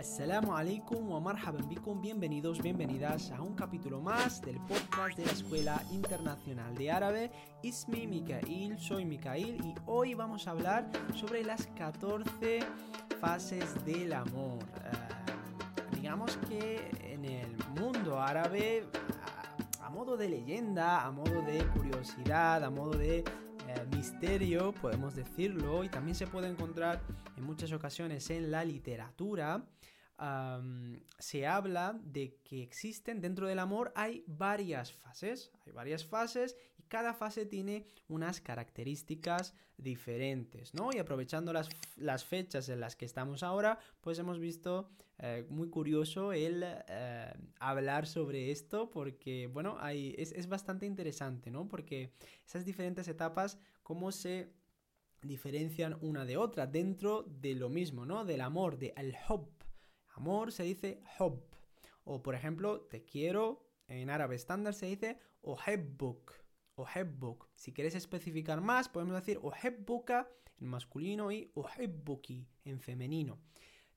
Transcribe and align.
Assalamu 0.00 0.56
alaikum 0.56 1.10
wa 1.10 1.20
marhaban 1.20 1.68
bikum, 1.68 2.00
bienvenidos, 2.00 2.62
bienvenidas 2.62 3.30
a 3.32 3.42
un 3.42 3.54
capítulo 3.54 4.00
más 4.00 4.40
del 4.40 4.56
podcast 4.60 5.18
de 5.18 5.26
la 5.26 5.32
Escuela 5.32 5.82
Internacional 5.92 6.74
de 6.74 6.90
Árabe. 6.90 7.30
Ismi 7.62 8.06
Mikail, 8.06 8.78
soy 8.78 9.04
Mikail 9.04 9.62
y 9.62 9.74
hoy 9.84 10.14
vamos 10.14 10.48
a 10.48 10.52
hablar 10.52 10.88
sobre 11.14 11.44
las 11.44 11.66
14 11.76 12.60
fases 13.20 13.84
del 13.84 14.14
amor. 14.14 14.60
Eh, 14.86 15.96
digamos 15.96 16.34
que 16.48 16.90
en 17.02 17.26
el 17.26 17.54
mundo 17.78 18.22
árabe, 18.22 18.86
a 19.82 19.90
modo 19.90 20.16
de 20.16 20.30
leyenda, 20.30 21.04
a 21.04 21.10
modo 21.10 21.42
de 21.42 21.62
curiosidad, 21.74 22.64
a 22.64 22.70
modo 22.70 22.96
de 22.96 23.22
eh, 23.70 23.86
misterio, 23.94 24.72
podemos 24.72 25.14
decirlo, 25.14 25.84
y 25.84 25.88
también 25.88 26.14
se 26.14 26.26
puede 26.26 26.48
encontrar 26.48 27.00
en 27.36 27.44
muchas 27.44 27.72
ocasiones 27.72 28.28
en 28.30 28.50
la 28.50 28.64
literatura, 28.64 29.64
se 31.18 31.46
habla 31.46 31.98
de 32.02 32.36
que 32.44 32.62
existen 32.62 33.22
dentro 33.22 33.46
del 33.46 33.58
amor 33.58 33.90
hay 33.96 34.22
varias 34.26 34.92
fases, 34.92 35.50
hay 35.64 35.72
varias 35.72 36.04
fases 36.04 36.56
cada 36.90 37.14
fase 37.14 37.46
tiene 37.46 37.86
unas 38.08 38.42
características 38.42 39.54
diferentes, 39.78 40.74
¿no? 40.74 40.90
Y 40.92 40.98
aprovechando 40.98 41.54
las, 41.54 41.70
las 41.96 42.24
fechas 42.24 42.68
en 42.68 42.80
las 42.80 42.96
que 42.96 43.06
estamos 43.06 43.42
ahora, 43.42 43.78
pues 44.02 44.18
hemos 44.18 44.38
visto 44.38 44.90
eh, 45.18 45.46
muy 45.48 45.70
curioso 45.70 46.34
el 46.34 46.62
eh, 46.66 47.32
hablar 47.60 48.06
sobre 48.06 48.50
esto 48.50 48.90
porque, 48.90 49.46
bueno, 49.46 49.76
hay, 49.80 50.14
es, 50.18 50.48
bastante 50.48 50.84
interesante, 50.84 51.50
¿no? 51.50 51.68
Porque 51.68 52.12
esas 52.46 52.66
diferentes 52.66 53.08
etapas, 53.08 53.58
cómo 53.82 54.12
se 54.12 54.52
diferencian 55.22 55.96
una 56.02 56.26
de 56.26 56.36
otra 56.36 56.66
dentro 56.66 57.22
de 57.22 57.54
lo 57.54 57.70
mismo, 57.70 58.04
¿no? 58.04 58.26
Del 58.26 58.42
amor, 58.42 58.78
de 58.78 58.92
al-hub 58.96 59.48
Amor 60.14 60.52
se 60.52 60.64
dice 60.64 61.00
hob. 61.18 61.40
O 62.04 62.22
por 62.22 62.34
ejemplo, 62.34 62.80
te 62.80 63.04
quiero, 63.04 63.64
en 63.88 64.10
árabe 64.10 64.36
estándar 64.36 64.74
se 64.74 64.86
dice 64.86 65.18
ohebbuk. 65.42 66.32
Ohebbuk. 66.76 67.48
Si 67.54 67.72
quieres 67.72 67.94
especificar 67.94 68.60
más, 68.60 68.88
podemos 68.88 69.14
decir 69.14 69.38
ohebbuka 69.42 70.28
en 70.58 70.68
masculino 70.68 71.30
y 71.32 71.50
ohebbuki 71.54 72.46
en 72.64 72.80
femenino. 72.80 73.38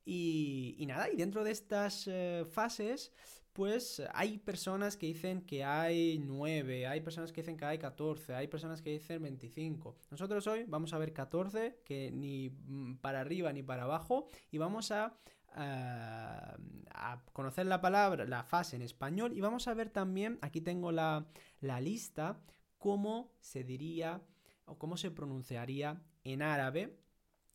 Y, 0.05 0.83
nada, 0.87 1.09
y 1.09 1.15
dentro 1.15 1.43
de 1.43 1.51
estas 1.51 2.07
eh, 2.07 2.45
fases, 2.51 3.13
pues 3.53 4.01
hay 4.13 4.37
personas 4.37 4.97
que 4.97 5.05
dicen 5.05 5.41
que 5.41 5.63
hay 5.63 6.19
9, 6.19 6.87
hay 6.87 6.99
personas 7.01 7.31
que 7.31 7.41
dicen 7.41 7.55
que 7.55 7.65
hay 7.65 7.77
14, 7.77 8.33
hay 8.35 8.47
personas 8.47 8.81
que 8.81 8.89
dicen 8.89 9.21
25. 9.21 9.95
Nosotros 10.11 10.45
hoy 10.47 10.65
vamos 10.67 10.91
a 10.93 10.97
ver 10.97 11.13
14, 11.13 11.79
que 11.85 12.11
ni 12.11 12.49
mm, 12.49 12.95
para 12.95 13.21
arriba 13.21 13.53
ni 13.53 13.63
para 13.63 13.83
abajo, 13.83 14.27
y 14.51 14.57
vamos 14.57 14.91
a 14.91 15.17
a 15.55 17.21
conocer 17.33 17.65
la 17.65 17.81
palabra, 17.81 18.25
la 18.25 18.43
fase 18.43 18.75
en 18.75 18.81
español 18.81 19.33
y 19.33 19.41
vamos 19.41 19.67
a 19.67 19.73
ver 19.73 19.89
también, 19.89 20.39
aquí 20.41 20.61
tengo 20.61 20.91
la, 20.91 21.25
la 21.59 21.79
lista, 21.81 22.39
cómo 22.83 23.31
se 23.39 23.63
diría 23.63 24.21
o 24.65 24.77
cómo 24.77 24.97
se 24.97 25.09
pronunciaría 25.09 26.03
en 26.25 26.41
árabe. 26.41 26.99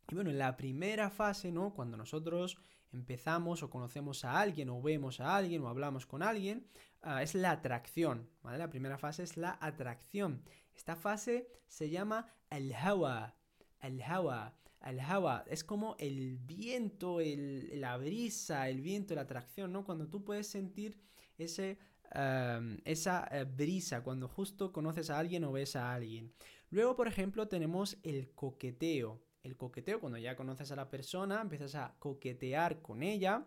Y 0.08 0.14
bueno, 0.14 0.30
en 0.30 0.38
la 0.38 0.56
primera 0.56 1.10
fase, 1.10 1.52
¿no? 1.52 1.74
Cuando 1.74 1.98
nosotros 1.98 2.56
empezamos 2.94 3.62
o 3.62 3.68
conocemos 3.68 4.24
a 4.24 4.40
alguien 4.40 4.70
o 4.70 4.80
vemos 4.80 5.20
a 5.20 5.36
alguien 5.36 5.62
o 5.62 5.68
hablamos 5.68 6.06
con 6.06 6.22
alguien, 6.22 6.66
ah, 7.02 7.22
es 7.22 7.34
la 7.34 7.50
atracción. 7.50 8.30
La 8.42 8.70
primera 8.70 8.96
fase 8.96 9.22
es 9.22 9.36
la 9.36 9.58
atracción. 9.60 10.42
Esta 10.74 10.96
fase 10.96 11.50
se 11.66 11.90
llama 11.90 12.32
el 12.48 12.72
hawa, 12.72 13.34
el 13.82 14.00
hawa. 14.00 14.54
El 14.82 14.98
hawa 14.98 15.44
es 15.46 15.62
como 15.62 15.94
el 15.98 16.38
viento, 16.38 17.20
el, 17.20 17.78
la 17.78 17.98
brisa, 17.98 18.66
el 18.70 18.80
viento, 18.80 19.14
la 19.14 19.22
atracción, 19.22 19.72
¿no? 19.72 19.84
Cuando 19.84 20.08
tú 20.08 20.24
puedes 20.24 20.46
sentir 20.46 20.98
ese, 21.36 21.78
em, 22.12 22.78
esa 22.84 23.26
eh, 23.30 23.44
brisa, 23.44 24.02
cuando 24.02 24.28
justo 24.28 24.72
conoces 24.72 25.10
a 25.10 25.18
alguien 25.18 25.44
o 25.44 25.52
ves 25.52 25.76
a 25.76 25.92
alguien. 25.92 26.32
Luego, 26.70 26.96
por 26.96 27.08
ejemplo, 27.08 27.48
tenemos 27.48 27.98
el 28.02 28.30
coqueteo. 28.34 29.22
El 29.42 29.56
coqueteo, 29.56 30.00
cuando 30.00 30.18
ya 30.18 30.36
conoces 30.36 30.70
a 30.72 30.76
la 30.76 30.90
persona, 30.90 31.40
empiezas 31.40 31.74
a 31.74 31.94
coquetear 31.98 32.82
con 32.82 33.02
ella 33.02 33.46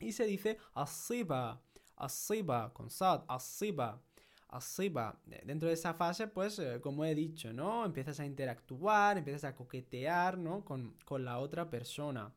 y 0.00 0.12
se 0.12 0.24
dice 0.24 0.58
asiba, 0.74 1.60
asiba, 1.96 2.72
con 2.72 2.88
sad, 2.90 3.24
asiba 3.28 4.00
va 4.96 5.20
Dentro 5.44 5.68
de 5.68 5.74
esa 5.74 5.94
fase, 5.94 6.26
pues, 6.26 6.58
eh, 6.58 6.80
como 6.80 7.04
he 7.04 7.14
dicho, 7.14 7.52
¿no? 7.52 7.84
Empiezas 7.84 8.20
a 8.20 8.26
interactuar, 8.26 9.18
empiezas 9.18 9.44
a 9.44 9.54
coquetear, 9.54 10.38
¿no? 10.38 10.64
Con, 10.64 10.96
la 11.22 11.38
otra 11.38 11.68
persona. 11.68 12.32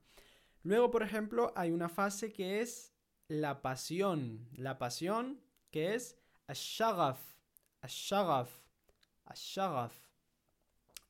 Luego, 0.63 0.91
por 0.91 1.03
ejemplo, 1.03 1.53
hay 1.55 1.71
una 1.71 1.89
fase 1.89 2.31
que 2.31 2.61
es 2.61 2.93
la 3.27 3.61
pasión. 3.61 4.47
La 4.55 4.77
pasión 4.77 5.39
que 5.71 5.95
es 5.95 6.17
ashagaf, 6.47 7.19
ashagaf, 7.81 8.49
ashagaf. 9.25 9.93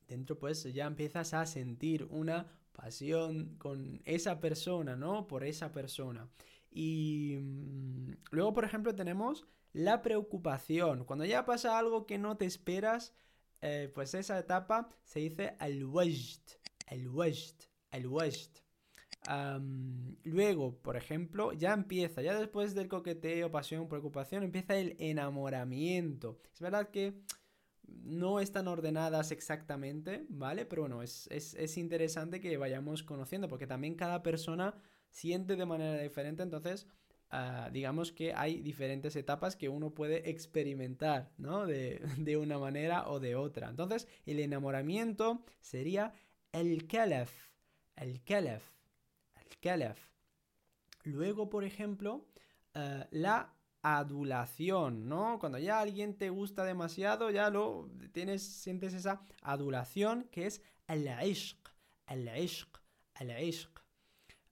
Dentro, 0.08 0.38
pues, 0.38 0.62
ya 0.72 0.86
empiezas 0.86 1.34
a 1.34 1.46
sentir 1.46 2.04
una 2.10 2.46
pasión 2.72 3.56
con 3.58 4.00
esa 4.04 4.40
persona, 4.40 4.96
¿no? 4.96 5.26
Por 5.26 5.44
esa 5.44 5.72
persona. 5.72 6.28
Y 6.70 7.36
mm, 7.40 8.12
luego, 8.30 8.52
por 8.52 8.64
ejemplo, 8.64 8.94
tenemos 8.94 9.46
la 9.72 10.02
preocupación. 10.02 11.04
Cuando 11.04 11.24
ya 11.24 11.44
pasa 11.44 11.78
algo 11.78 12.06
que 12.06 12.18
no 12.18 12.36
te 12.36 12.46
esperas, 12.46 13.14
eh, 13.60 13.90
pues 13.94 14.14
esa 14.14 14.38
etapa 14.38 14.88
se 15.04 15.20
dice 15.20 15.56
al-wajd, 15.58 16.40
al-wajd, 16.86 17.54
al-wajd. 17.90 18.61
Luego, 20.24 20.78
por 20.78 20.96
ejemplo, 20.96 21.52
ya 21.52 21.72
empieza, 21.72 22.22
ya 22.22 22.38
después 22.38 22.74
del 22.74 22.88
coqueteo, 22.88 23.50
pasión, 23.50 23.88
preocupación, 23.88 24.42
empieza 24.42 24.76
el 24.76 24.96
enamoramiento. 24.98 26.40
Es 26.52 26.60
verdad 26.60 26.90
que 26.90 27.14
no 27.86 28.40
están 28.40 28.68
ordenadas 28.68 29.32
exactamente, 29.32 30.26
¿vale? 30.28 30.66
Pero 30.66 30.82
bueno, 30.82 31.02
es, 31.02 31.28
es 31.30 31.78
interesante 31.78 32.40
que 32.40 32.56
vayamos 32.56 33.02
conociendo, 33.02 33.48
porque 33.48 33.66
también 33.66 33.94
cada 33.94 34.22
persona 34.22 34.74
siente 35.10 35.56
de 35.56 35.66
manera 35.66 36.02
diferente, 36.02 36.42
entonces 36.42 36.86
Ah, 37.34 37.70
digamos 37.72 38.12
que 38.12 38.34
hay 38.34 38.60
diferentes 38.60 39.16
etapas 39.16 39.56
que 39.56 39.70
uno 39.70 39.94
puede 39.94 40.28
experimentar, 40.28 41.32
¿no? 41.38 41.66
De, 41.66 42.02
una 42.38 42.58
manera 42.58 43.08
o 43.08 43.20
de 43.20 43.36
otra. 43.36 43.70
Entonces, 43.70 44.06
el 44.26 44.38
enamoramiento 44.38 45.42
sería 45.58 46.12
el 46.52 46.86
calaf, 46.86 47.32
el 47.96 48.22
calaf, 48.22 48.62
el 49.52 49.58
calaf. 49.60 49.98
Luego, 51.04 51.48
por 51.48 51.64
ejemplo, 51.64 52.26
ah, 52.74 53.06
la 53.10 53.54
adulación, 53.82 55.08
¿no? 55.08 55.38
Cuando 55.40 55.58
ya 55.58 55.80
alguien 55.80 56.16
te 56.16 56.30
gusta 56.30 56.64
demasiado, 56.64 57.30
ya 57.30 57.50
lo 57.50 57.90
tienes, 58.12 58.42
sientes 58.42 58.94
esa 58.94 59.22
adulación 59.42 60.28
que 60.30 60.46
es 60.46 60.62
el 60.86 61.08
ishq, 61.24 61.68
el 62.06 62.28
ishq, 62.36 62.78
el 63.20 63.48
ishq. 63.48 63.80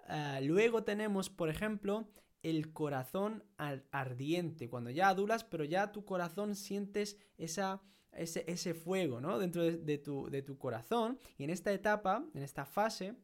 Ah, 0.06 0.40
luego 0.42 0.82
tenemos, 0.82 1.30
por 1.30 1.48
ejemplo, 1.48 2.08
el 2.42 2.72
corazón 2.72 3.44
ardiente, 3.92 4.68
cuando 4.68 4.90
ya 4.90 5.10
adulas, 5.10 5.44
pero 5.44 5.64
ya 5.64 5.92
tu 5.92 6.04
corazón 6.04 6.56
sientes 6.56 7.16
esa, 7.36 7.82
ese, 8.12 8.74
fuego, 8.74 9.20
¿no? 9.20 9.38
Dentro 9.38 9.62
de, 9.62 9.98
tu, 9.98 10.28
de, 10.30 10.42
tu, 10.42 10.58
corazón. 10.58 11.18
Y 11.36 11.44
en 11.44 11.50
esta 11.50 11.70
etapa, 11.72 12.24
en 12.34 12.42
esta 12.42 12.64
fase, 12.64 13.14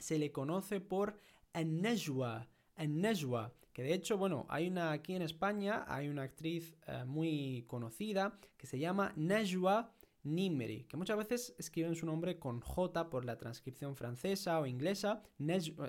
se 0.00 0.18
le 0.18 0.32
conoce 0.32 0.80
por 0.80 1.16
el-najwa, 1.54 2.48
que 3.72 3.82
de 3.82 3.94
hecho, 3.94 4.18
bueno, 4.18 4.46
hay 4.48 4.68
una 4.68 4.92
aquí 4.92 5.14
en 5.14 5.22
España, 5.22 5.84
hay 5.86 6.08
una 6.08 6.22
actriz 6.22 6.74
eh, 6.86 7.04
muy 7.06 7.64
conocida 7.68 8.38
que 8.56 8.66
se 8.66 8.78
llama 8.78 9.12
Najwa 9.16 9.92
Nimri, 10.22 10.84
que 10.84 10.96
muchas 10.96 11.16
veces 11.16 11.54
escriben 11.58 11.94
su 11.94 12.04
nombre 12.04 12.38
con 12.38 12.60
J 12.60 13.08
por 13.08 13.24
la 13.24 13.38
transcripción 13.38 13.96
francesa 13.96 14.60
o 14.60 14.66
inglesa, 14.66 15.22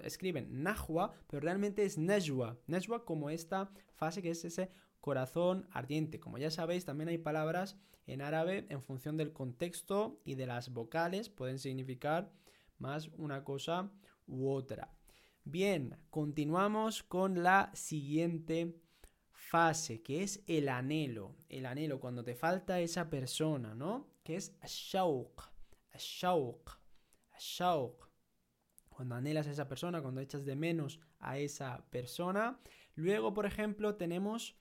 escriben 0.03 0.63
Najwa, 0.63 1.13
pero 1.28 1.41
realmente 1.41 1.83
es 1.83 1.97
Najwa, 1.97 2.57
Najwa 2.67 3.03
como 3.03 3.29
esta 3.29 3.72
fase 3.96 4.22
que 4.22 4.31
es 4.31 4.46
ese 4.46 4.69
corazón 5.02 5.67
ardiente. 5.72 6.19
Como 6.19 6.37
ya 6.37 6.52
sabéis, 6.52 6.85
también 6.85 7.09
hay 7.09 7.17
palabras 7.17 7.78
en 8.07 8.22
árabe 8.22 8.67
en 8.69 8.81
función 8.81 9.17
del 9.17 9.34
contexto 9.34 10.22
y 10.23 10.35
de 10.35 10.47
las 10.47 10.72
vocales, 10.73 11.29
pueden 11.29 11.59
significar 11.59 12.31
más 12.81 13.09
una 13.17 13.43
cosa 13.43 13.91
u 14.28 14.49
otra. 14.49 14.93
Bien, 15.43 15.97
continuamos 16.09 17.03
con 17.03 17.41
la 17.41 17.72
siguiente 17.73 18.75
fase, 19.31 20.01
que 20.01 20.23
es 20.23 20.43
el 20.47 20.69
anhelo. 20.69 21.35
El 21.49 21.66
anhelo, 21.66 21.99
cuando 21.99 22.23
te 22.23 22.35
falta 22.35 22.79
esa 22.79 23.09
persona, 23.09 23.73
¿no? 23.73 24.07
Que 24.23 24.35
es 24.35 24.55
shauq, 24.63 25.41
shauq, 25.97 26.69
shauq. 27.39 28.07
Cuando 28.89 29.16
anhelas 29.16 29.47
a 29.47 29.51
esa 29.51 29.67
persona, 29.67 30.01
cuando 30.01 30.22
echas 30.22 30.45
de 30.45 30.55
menos 30.55 30.99
a 31.19 31.37
esa 31.37 31.85
persona. 31.89 32.59
Luego, 32.95 33.33
por 33.33 33.45
ejemplo, 33.45 33.95
tenemos 33.95 34.55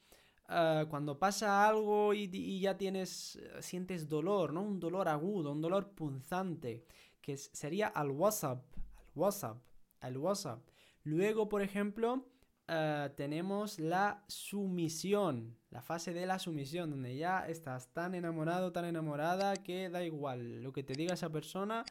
ah, 0.48 0.86
cuando 0.88 1.18
pasa 1.18 1.68
algo 1.68 2.14
y, 2.14 2.60
ya 2.60 2.76
tienes, 2.76 3.38
sientes 3.60 4.08
dolor, 4.08 4.52
¿no? 4.52 4.62
Un 4.62 4.80
dolor 4.80 5.08
agudo, 5.08 5.52
un 5.52 5.60
dolor 5.60 5.90
punzante, 5.94 6.86
que 7.20 7.36
sería 7.36 7.88
al 7.88 8.10
WhatsApp, 8.10 8.64
al 8.76 9.10
WhatsApp, 9.14 9.58
al 10.00 10.16
WhatsApp. 10.16 10.60
Luego, 11.04 11.48
por 11.48 11.62
ejemplo, 11.62 12.26
eh, 12.68 13.10
tenemos 13.16 13.78
la 13.78 14.24
sumisión, 14.28 15.58
la 15.70 15.82
fase 15.82 16.12
de 16.12 16.26
la 16.26 16.38
sumisión, 16.38 16.90
donde 16.90 17.16
ya 17.16 17.46
estás 17.48 17.92
tan 17.92 18.14
enamorado, 18.14 18.72
tan 18.72 18.84
enamorada, 18.84 19.56
que 19.56 19.88
da 19.90 20.04
igual 20.04 20.62
lo 20.62 20.72
que 20.72 20.82
te 20.82 20.94
diga 20.94 21.14
esa 21.14 21.30
persona, 21.30 21.84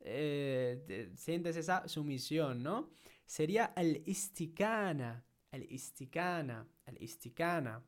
eh, 0.00 1.10
sientes 1.16 1.56
esa 1.56 1.88
sumisión, 1.88 2.62
¿no? 2.62 2.90
Sería 3.26 3.72
el 3.76 4.02
isticana, 4.06 5.24
el 5.50 5.64
isticana, 5.70 6.66
el 6.86 7.02
isticana. 7.02 7.82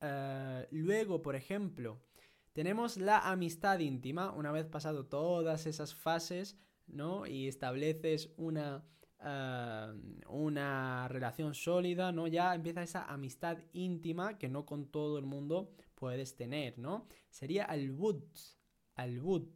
Eh, 0.00 0.68
luego, 0.70 1.22
por 1.22 1.36
ejemplo, 1.36 2.00
tenemos 2.60 2.98
la 2.98 3.20
amistad 3.20 3.78
íntima, 3.78 4.32
una 4.32 4.52
vez 4.52 4.66
pasado 4.66 5.06
todas 5.06 5.64
esas 5.64 5.94
fases, 5.94 6.58
¿no? 6.88 7.26
Y 7.26 7.48
estableces 7.48 8.34
una, 8.36 8.84
eh, 9.24 9.94
una 10.28 11.08
relación 11.08 11.54
sólida, 11.54 12.12
¿no? 12.12 12.26
Ya 12.26 12.54
empieza 12.54 12.82
esa 12.82 13.06
amistad 13.06 13.56
íntima 13.72 14.36
que 14.36 14.50
no 14.50 14.66
con 14.66 14.90
todo 14.90 15.16
el 15.16 15.24
mundo 15.24 15.72
puedes 15.94 16.36
tener, 16.36 16.78
¿no? 16.78 17.06
Sería 17.30 17.64
al 17.64 17.92
wud, 17.92 18.22
al 18.94 19.22
wud, 19.22 19.48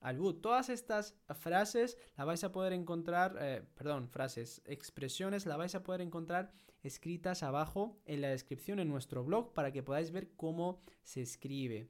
al 0.00 0.18
wud. 0.18 0.40
Todas 0.40 0.68
estas 0.68 1.14
frases 1.38 1.96
las 2.16 2.26
vais 2.26 2.42
a 2.42 2.50
poder 2.50 2.72
encontrar, 2.72 3.36
eh, 3.40 3.62
perdón, 3.76 4.08
frases, 4.08 4.62
expresiones, 4.64 5.46
las 5.46 5.58
vais 5.58 5.76
a 5.76 5.84
poder 5.84 6.00
encontrar 6.00 6.52
escritas 6.82 7.44
abajo 7.44 8.00
en 8.04 8.20
la 8.20 8.30
descripción 8.30 8.80
en 8.80 8.88
nuestro 8.88 9.22
blog 9.22 9.52
para 9.52 9.70
que 9.70 9.84
podáis 9.84 10.10
ver 10.10 10.32
cómo 10.34 10.82
se 11.04 11.22
escribe. 11.22 11.88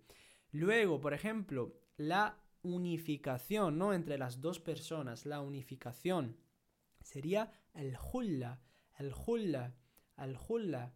Luego, 0.51 1.01
por 1.01 1.15
ejemplo, 1.15 1.75
la 1.97 2.39
unificación, 2.63 3.79
¿no? 3.79 3.93
Entre 3.93 4.19
las 4.19 4.41
dos 4.41 4.61
personas, 4.61 5.27
la 5.27 5.41
unificación 5.41 6.37
sería 7.03 7.53
el 7.75 7.97
hulla, 8.13 8.61
el 8.99 9.13
hulla, 9.15 9.75
el 10.17 10.37
hulla. 10.49 10.95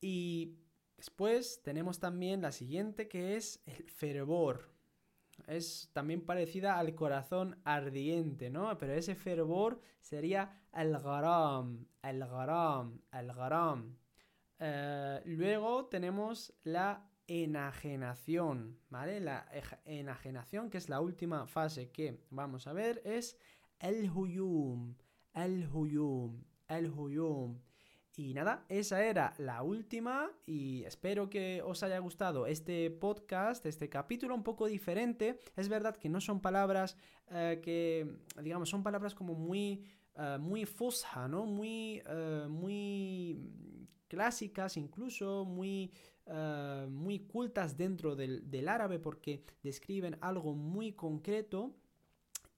Y 0.00 0.58
después 0.96 1.62
tenemos 1.62 1.98
también 1.98 2.42
la 2.42 2.52
siguiente 2.52 3.08
que 3.08 3.36
es 3.36 3.62
el 3.66 3.90
fervor. 3.90 4.74
Es 5.46 5.90
también 5.92 6.26
parecida 6.26 6.78
al 6.78 6.94
corazón 6.94 7.60
ardiente, 7.64 8.50
¿no? 8.50 8.76
Pero 8.76 8.94
ese 8.94 9.14
fervor 9.14 9.80
sería 10.00 10.64
el 10.74 10.98
garam, 10.98 11.86
el 12.02 12.18
garam, 12.20 13.00
el 13.12 13.32
garam. 13.32 13.96
Eh, 14.58 15.22
luego 15.26 15.86
tenemos 15.86 16.52
la 16.64 17.07
enajenación, 17.28 18.78
¿vale? 18.88 19.20
La 19.20 19.46
enajenación, 19.84 20.70
que 20.70 20.78
es 20.78 20.88
la 20.88 21.00
última 21.00 21.46
fase 21.46 21.90
que 21.90 22.24
vamos 22.30 22.66
a 22.66 22.72
ver, 22.72 23.00
es 23.04 23.38
el 23.78 24.10
huyum, 24.10 24.94
el 25.34 25.68
huyum, 25.72 26.42
el 26.66 26.90
huyum. 26.90 27.60
Y 28.16 28.34
nada, 28.34 28.64
esa 28.68 29.04
era 29.04 29.32
la 29.38 29.62
última 29.62 30.32
y 30.44 30.82
espero 30.82 31.30
que 31.30 31.62
os 31.62 31.84
haya 31.84 32.00
gustado 32.00 32.48
este 32.48 32.90
podcast, 32.90 33.64
este 33.64 33.88
capítulo 33.88 34.34
un 34.34 34.42
poco 34.42 34.66
diferente. 34.66 35.38
Es 35.54 35.68
verdad 35.68 35.96
que 35.96 36.08
no 36.08 36.20
son 36.20 36.40
palabras 36.40 36.96
eh, 37.30 37.60
que, 37.62 38.18
digamos, 38.42 38.70
son 38.70 38.82
palabras 38.82 39.14
como 39.14 39.34
muy, 39.34 39.84
uh, 40.16 40.40
muy 40.40 40.64
fusha, 40.64 41.28
¿no? 41.28 41.46
Muy, 41.46 42.02
eh, 42.04 42.46
muy 42.48 43.38
clásicas 44.08 44.76
incluso, 44.76 45.44
muy 45.44 45.92
eh, 46.30 46.86
muy 46.90 47.20
cultas 47.20 47.78
dentro 47.78 48.14
del, 48.14 48.68
árabe 48.68 48.98
porque 48.98 49.42
describen 49.62 50.18
algo 50.20 50.54
muy 50.54 50.92
concreto 50.92 51.74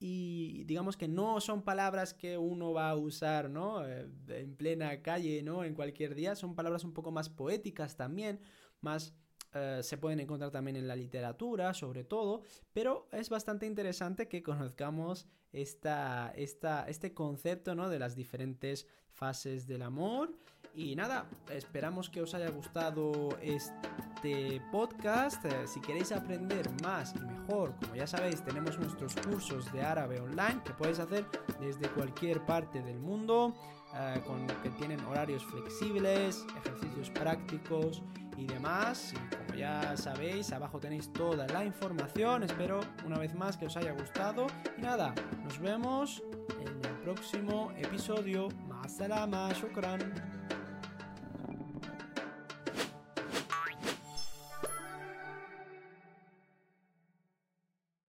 y 0.00 0.64
digamos 0.64 0.96
que 0.96 1.06
no 1.06 1.40
son 1.40 1.62
palabras 1.62 2.12
que 2.12 2.36
uno 2.36 2.72
va 2.72 2.90
a 2.90 2.96
usar, 2.96 3.48
¿no? 3.48 3.86
Eh, 3.86 4.08
en 4.28 4.56
plena 4.56 5.00
calle, 5.02 5.40
¿no? 5.44 5.62
En 5.62 5.74
cualquier 5.74 6.16
día, 6.16 6.34
son 6.34 6.56
palabras 6.56 6.82
un 6.82 6.92
poco 6.92 7.12
más 7.12 7.28
poéticas 7.28 7.96
también, 7.96 8.40
más 8.80 9.14
eh, 9.54 9.80
se 9.84 9.98
pueden 9.98 10.18
encontrar 10.18 10.50
también 10.50 10.76
en 10.76 10.88
la 10.88 10.96
literatura, 10.96 11.72
sobre 11.72 12.02
todo, 12.02 12.42
pero 12.72 13.08
es 13.12 13.28
bastante 13.28 13.66
interesante 13.66 14.26
que 14.26 14.42
conozcamos 14.42 15.28
esta, 15.52 16.32
esta, 16.34 16.88
este 16.88 17.14
concepto, 17.14 17.76
¿no? 17.76 17.88
De 17.88 18.00
las 18.00 18.16
diferentes 18.16 18.88
fases 19.12 19.68
del 19.68 19.82
amor 19.82 20.34
y 20.74 20.94
nada, 20.94 21.26
esperamos 21.50 22.08
que 22.08 22.22
os 22.22 22.34
haya 22.34 22.50
gustado 22.50 23.28
este 23.42 24.62
podcast. 24.70 25.44
Eh, 25.44 25.66
si 25.66 25.80
queréis 25.80 26.12
aprender 26.12 26.70
más 26.82 27.14
y 27.16 27.20
mejor, 27.20 27.74
como 27.80 27.96
ya 27.96 28.06
sabéis, 28.06 28.42
tenemos 28.44 28.78
nuestros 28.78 29.14
cursos 29.16 29.72
de 29.72 29.82
árabe 29.82 30.20
online 30.20 30.60
que 30.64 30.72
podéis 30.72 31.00
hacer 31.00 31.26
desde 31.60 31.88
cualquier 31.90 32.44
parte 32.46 32.82
del 32.82 32.98
mundo, 32.98 33.54
eh, 33.94 34.22
con 34.26 34.46
que 34.46 34.70
tienen 34.70 35.00
horarios 35.06 35.44
flexibles, 35.44 36.46
ejercicios 36.58 37.10
prácticos 37.10 38.02
y 38.36 38.46
demás. 38.46 39.12
Y 39.12 39.36
como 39.36 39.54
ya 39.58 39.96
sabéis, 39.96 40.52
abajo 40.52 40.78
tenéis 40.78 41.12
toda 41.12 41.46
la 41.48 41.64
información. 41.64 42.44
Espero 42.44 42.80
una 43.04 43.18
vez 43.18 43.34
más 43.34 43.56
que 43.56 43.66
os 43.66 43.76
haya 43.76 43.92
gustado. 43.92 44.46
Y 44.78 44.82
nada, 44.82 45.14
nos 45.42 45.58
vemos 45.58 46.22
en 46.60 46.84
el 46.84 46.96
próximo 47.02 47.72
episodio. 47.76 48.48
Más 48.68 48.96
salama, 48.96 49.52
shukran. 49.52 50.39